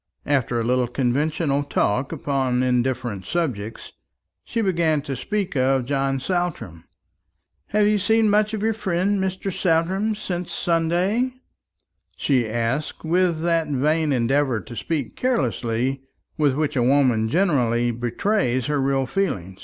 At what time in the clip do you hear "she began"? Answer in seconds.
4.43-5.03